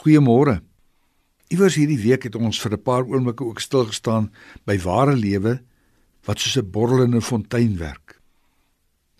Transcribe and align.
Goeiemôre. 0.00 0.62
Iewers 1.52 1.74
hierdie 1.76 1.98
week 2.00 2.22
het 2.24 2.36
ons 2.38 2.56
vir 2.62 2.72
'n 2.72 2.82
paar 2.82 3.04
oomblikke 3.04 3.44
ook 3.44 3.60
stil 3.60 3.84
gestaan 3.84 4.32
by 4.64 4.78
ware 4.80 5.16
lewe 5.16 5.60
wat 6.24 6.40
soos 6.40 6.56
'n 6.56 6.70
borrelende 6.70 7.20
fontein 7.20 7.76
werk. 7.76 8.20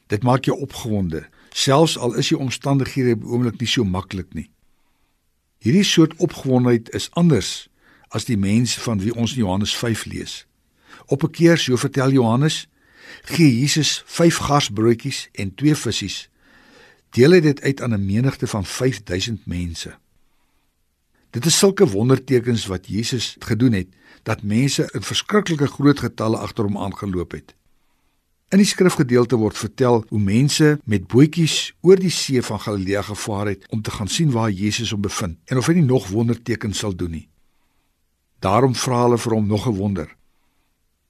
Dit 0.06 0.22
maak 0.22 0.44
jou 0.44 0.56
opgewonde, 0.56 1.28
selfs 1.50 1.98
al 1.98 2.14
is 2.14 2.28
jou 2.28 2.40
omstandighede 2.40 3.12
op 3.12 3.20
die 3.20 3.28
oomblik 3.28 3.60
nie 3.60 3.68
so 3.68 3.84
maklik 3.84 4.32
nie. 4.34 4.50
Hierdie 5.58 5.84
soort 5.84 6.16
opgewondenheid 6.16 6.88
is 6.94 7.10
anders 7.10 7.68
as 8.08 8.24
die 8.24 8.38
mense 8.38 8.80
van 8.80 9.00
wie 9.00 9.14
ons 9.14 9.32
in 9.32 9.38
Johannes 9.38 9.76
5 9.76 10.04
lees. 10.04 10.46
Op 11.06 11.22
'n 11.22 11.30
keer, 11.30 11.58
so 11.58 11.76
vertel 11.76 12.10
Johannes, 12.10 12.68
gee 13.22 13.60
Jesus 13.60 14.02
5 14.06 14.36
garsbroodjies 14.36 15.28
en 15.32 15.54
2 15.54 15.74
visse. 15.74 16.28
Deel 17.10 17.30
hy 17.30 17.40
dit 17.40 17.60
uit 17.60 17.82
aan 17.82 17.92
'n 17.92 18.06
menigte 18.06 18.46
van 18.46 18.64
5000 18.64 19.46
mense. 19.46 19.98
Dit 21.30 21.46
is 21.46 21.58
sulke 21.58 21.86
wondertekens 21.86 22.66
wat 22.66 22.88
Jesus 22.90 23.36
gedoen 23.38 23.72
het 23.72 23.88
dat 24.26 24.42
mense 24.42 24.88
in 24.94 25.02
verskriklike 25.02 25.66
groot 25.66 26.02
getalle 26.02 26.38
agter 26.38 26.66
hom 26.66 26.78
aangeloop 26.78 27.32
het. 27.32 27.54
In 28.50 28.58
die 28.58 28.66
skrifgedeelte 28.66 29.38
word 29.38 29.54
vertel 29.54 30.00
hoe 30.08 30.20
mense 30.20 30.72
met 30.84 31.06
bootjies 31.06 31.70
oor 31.86 32.00
die 32.02 32.10
see 32.10 32.42
van 32.42 32.58
Galilea 32.60 33.04
gevaar 33.06 33.52
het 33.52 33.68
om 33.70 33.82
te 33.82 33.94
gaan 33.94 34.10
sien 34.10 34.34
waar 34.34 34.50
Jesus 34.50 34.90
hom 34.90 35.06
bevind 35.06 35.38
en 35.46 35.62
of 35.62 35.70
hy 35.70 35.78
nie 35.78 35.86
nog 35.86 36.10
wondertekens 36.10 36.82
sal 36.82 36.96
doen 36.98 37.14
nie. 37.14 37.28
Daarom 38.42 38.74
vra 38.74 39.04
hulle 39.04 39.18
vir 39.22 39.36
hom 39.38 39.46
nog 39.46 39.68
'n 39.68 39.76
wonder. 39.78 40.16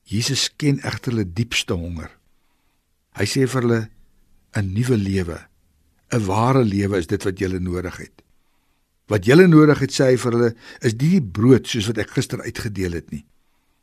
Jesus 0.05 0.51
ken 0.57 0.83
egter 0.85 1.13
hulle 1.13 1.33
diepste 1.33 1.73
honger. 1.73 2.11
Hy 3.17 3.25
sê 3.25 3.49
vir 3.49 3.63
hulle 3.63 3.89
'n 4.53 4.73
nuwe 4.75 4.97
lewe, 4.97 5.39
'n 6.13 6.25
ware 6.27 6.65
lewe 6.65 6.99
is 6.99 7.07
dit 7.07 7.25
wat 7.25 7.39
julle 7.39 7.59
nodig 7.59 7.97
het. 7.97 8.23
Wat 9.11 9.27
julle 9.27 9.49
nodig 9.51 9.81
het 9.83 9.95
sê 9.95 10.13
hy 10.13 10.19
vir 10.23 10.37
hulle 10.37 10.51
is 10.87 10.95
nie 10.95 11.17
die 11.17 11.25
brood 11.39 11.67
soos 11.67 11.89
wat 11.91 11.99
ek 11.99 12.15
gister 12.15 12.43
uitgedeel 12.45 12.95
het 12.95 13.11
nie. 13.11 13.25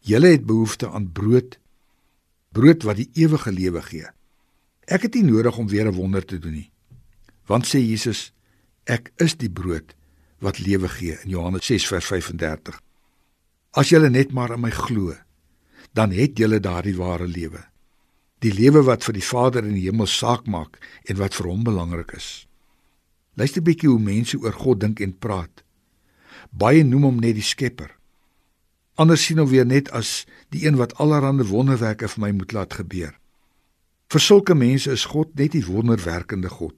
Julle 0.08 0.32
het 0.32 0.46
behoefte 0.48 0.88
aan 0.88 1.10
brood, 1.12 1.58
brood 2.56 2.86
wat 2.88 3.02
die 3.02 3.10
ewige 3.20 3.52
lewe 3.52 3.84
gee. 3.84 4.08
Ek 4.88 5.04
het 5.04 5.18
nie 5.20 5.28
nodig 5.28 5.58
om 5.60 5.68
weer 5.68 5.88
'n 5.88 6.00
wonder 6.00 6.24
te 6.24 6.40
doen 6.40 6.54
nie. 6.54 6.72
Want 7.46 7.68
sê 7.68 7.80
Jesus, 7.80 8.32
ek 8.86 9.12
is 9.18 9.36
die 9.36 9.50
brood 9.50 9.96
wat 10.40 10.60
lewe 10.60 10.88
gee 10.88 11.18
in 11.24 11.30
Johannes 11.30 11.66
6 11.66 11.88
vers 11.88 12.06
35. 12.06 12.82
As 13.72 13.90
julle 13.90 14.10
net 14.10 14.32
maar 14.32 14.54
in 14.54 14.62
my 14.62 14.72
glo, 14.72 15.16
dan 15.94 16.12
het 16.12 16.38
julle 16.38 16.60
daardie 16.60 16.96
ware 16.96 17.28
lewe. 17.28 17.64
Die 18.40 18.54
lewe 18.54 18.84
wat 18.84 19.04
vir 19.04 19.14
die 19.14 19.24
Vader 19.24 19.66
in 19.66 19.74
die 19.74 19.90
hemel 19.90 20.08
saak 20.08 20.46
maak 20.46 20.78
en 21.06 21.18
wat 21.18 21.36
vir 21.36 21.48
hom 21.48 21.64
belangrik 21.64 22.12
is. 22.12 22.47
Luister 23.38 23.62
bietjie 23.62 23.90
hoe 23.90 24.02
mense 24.02 24.38
oor 24.42 24.54
God 24.54 24.82
dink 24.82 25.00
en 25.00 25.14
praat. 25.14 25.62
Baie 26.50 26.84
noem 26.84 27.04
hom 27.12 27.20
net 27.22 27.38
die 27.38 27.46
Skepper. 27.46 27.92
Ander 28.98 29.18
sien 29.22 29.38
hom 29.38 29.50
weer 29.52 29.66
net 29.66 29.92
as 29.94 30.26
die 30.50 30.66
een 30.66 30.80
wat 30.80 30.96
allerlei 30.98 31.46
wonderwerke 31.46 32.10
vir 32.10 32.24
my 32.24 32.32
moet 32.34 32.56
laat 32.58 32.74
gebeur. 32.80 33.14
Vir 34.10 34.24
sulke 34.24 34.56
mense 34.56 34.90
is 34.92 35.06
God 35.06 35.36
net 35.38 35.54
die 35.54 35.66
wonderwerkende 35.68 36.50
God. 36.50 36.76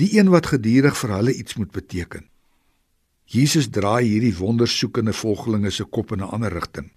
Die 0.00 0.16
een 0.18 0.32
wat 0.32 0.50
gedurig 0.50 0.96
vir 0.98 1.14
hulle 1.14 1.34
iets 1.36 1.54
moet 1.60 1.70
beteken. 1.70 2.26
Jesus 3.28 3.70
draai 3.70 4.02
hierdie 4.08 4.34
wondersoekende 4.34 5.12
volgelinge 5.14 5.70
se 5.70 5.84
kop 5.84 6.12
in 6.12 6.20
'n 6.24 6.32
ander 6.34 6.52
rigting. 6.52 6.90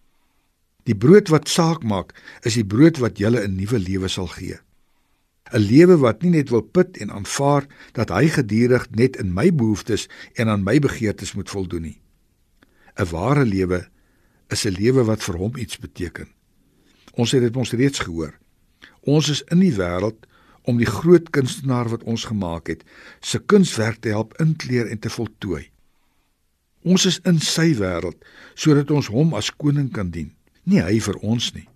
Die 0.86 0.96
brood 0.96 1.30
wat 1.30 1.48
saak 1.48 1.84
maak, 1.84 2.14
is 2.42 2.54
die 2.54 2.66
brood 2.66 2.98
wat 2.98 3.18
julle 3.18 3.46
'n 3.46 3.56
nuwe 3.56 3.80
lewe 3.80 4.08
sal 4.08 4.28
gee. 4.28 4.58
'n 5.54 5.60
Lewe 5.62 5.98
wat 5.98 6.22
nie 6.22 6.32
net 6.32 6.50
wil 6.50 6.62
put 6.62 6.98
en 6.98 7.12
aanvaar 7.12 7.68
dat 7.94 8.10
hy 8.10 8.28
gedurig 8.28 8.90
net 8.90 9.16
in 9.16 9.34
my 9.34 9.54
behoeftes 9.54 10.08
en 10.34 10.50
aan 10.50 10.64
my 10.64 10.80
begeertes 10.80 11.34
moet 11.34 11.50
voldoen 11.50 11.82
nie. 11.82 12.00
'n 12.98 13.10
Ware 13.12 13.46
lewe 13.46 13.88
is 14.50 14.66
'n 14.66 14.74
lewe 14.74 15.04
wat 15.04 15.24
vir 15.24 15.36
hom 15.36 15.58
iets 15.58 15.78
beteken. 15.78 16.28
Ons 17.14 17.32
het 17.32 17.42
dit 17.42 17.56
ons 17.56 17.72
reeds 17.72 18.00
gehoor. 18.00 18.34
Ons 19.02 19.30
is 19.30 19.44
in 19.52 19.60
die 19.60 19.74
wêreld 19.74 20.26
om 20.62 20.78
die 20.78 20.90
groot 20.90 21.30
kunstenaar 21.30 21.90
wat 21.90 22.04
ons 22.04 22.26
gemaak 22.26 22.68
het, 22.68 22.84
se 23.22 23.40
kunswerk 23.40 24.02
te 24.02 24.10
help 24.10 24.34
inkleer 24.42 24.88
en 24.88 25.00
te 25.00 25.10
voltooi. 25.10 25.70
Ons 26.82 27.06
is 27.06 27.20
in 27.24 27.40
sy 27.40 27.76
wêreld 27.76 28.26
sodat 28.56 28.92
ons 28.92 29.08
hom 29.08 29.34
as 29.34 29.52
koning 29.56 29.92
kan 29.92 30.10
dien 30.10 30.34
nie 30.66 30.82
hy 30.82 31.00
vir 31.00 31.18
ons 31.22 31.54
nie. 31.54 31.68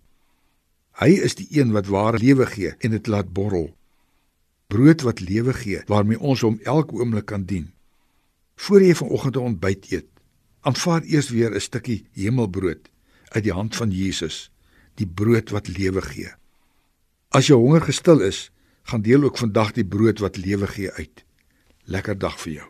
Hy 1.00 1.16
is 1.24 1.38
die 1.40 1.48
een 1.56 1.72
wat 1.72 1.88
ware 1.88 2.20
lewe 2.20 2.46
gee 2.46 2.74
en 2.84 2.92
dit 2.92 3.08
laat 3.08 3.32
borrel. 3.34 3.70
Brood 4.68 5.06
wat 5.08 5.22
lewe 5.24 5.54
gee 5.56 5.84
waarmee 5.88 6.20
ons 6.20 6.44
hom 6.44 6.60
elke 6.68 7.00
oomblik 7.00 7.30
kan 7.32 7.46
dien. 7.48 7.70
Voor 8.60 8.84
jy 8.84 8.96
vanoggend 8.96 9.36
'n 9.36 9.48
ontbyt 9.50 9.92
eet, 9.92 10.10
aanvaar 10.62 11.04
eers 11.04 11.30
weer 11.30 11.56
'n 11.56 11.62
stukkie 11.62 12.06
hemelbrood 12.14 12.90
uit 13.32 13.44
die 13.44 13.54
hand 13.54 13.76
van 13.76 13.92
Jesus, 13.92 14.52
die 14.96 15.08
brood 15.08 15.50
wat 15.50 15.68
lewe 15.68 16.02
gee. 16.02 16.32
As 17.30 17.48
jou 17.48 17.60
honger 17.60 17.82
gestil 17.82 18.20
is, 18.20 18.52
gaan 18.84 19.02
deel 19.02 19.24
ook 19.24 19.38
vandag 19.38 19.72
die 19.72 19.86
brood 19.86 20.20
wat 20.20 20.38
lewe 20.38 20.68
gee 20.68 20.92
uit. 20.92 21.24
Lekker 21.84 22.18
dag 22.18 22.40
vir 22.40 22.54
jou. 22.54 22.70